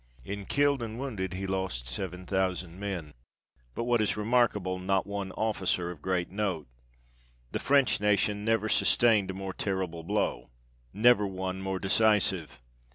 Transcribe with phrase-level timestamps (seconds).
[0.25, 3.13] In killed and wounded he lost seven thousand men,
[3.75, 6.65] but what is remarkable, not one officer of great note.
[7.51, 10.49] The French nation never sustained a more terrible blow
[10.91, 12.59] never one more decisive.